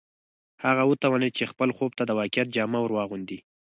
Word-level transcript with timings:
هغه 0.63 0.83
وتوانېد 0.87 1.31
چې 1.37 1.49
خپل 1.51 1.69
خوب 1.77 1.91
ته 1.97 2.03
د 2.05 2.11
واقعیت 2.19 2.47
جامه 2.55 2.79
ور 2.81 2.91
واغوندي 2.93 3.37